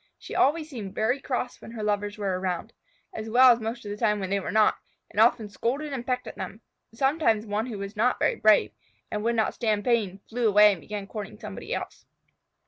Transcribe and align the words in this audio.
She 0.17 0.33
always 0.33 0.67
seemed 0.67 0.95
very 0.95 1.21
cross 1.21 1.61
when 1.61 1.69
her 1.73 1.83
lovers 1.83 2.17
were 2.17 2.39
around 2.39 2.73
(as 3.13 3.29
well 3.29 3.51
as 3.53 3.59
most 3.59 3.85
of 3.85 3.91
the 3.91 3.97
time 3.97 4.19
when 4.19 4.31
they 4.31 4.39
were 4.39 4.51
not), 4.51 4.77
and 5.11 5.19
often 5.19 5.47
scolded 5.47 5.93
and 5.93 6.03
pecked 6.07 6.25
at 6.25 6.37
them. 6.37 6.61
Sometimes 6.91 7.45
one 7.45 7.67
who 7.67 7.77
was 7.77 7.95
not 7.95 8.19
brave, 8.19 8.71
and 9.11 9.23
would 9.23 9.35
not 9.35 9.53
stand 9.53 9.83
pain, 9.85 10.19
flew 10.27 10.47
away 10.47 10.71
and 10.71 10.81
began 10.81 11.05
courting 11.05 11.37
somebody 11.39 11.71
else. 11.71 12.07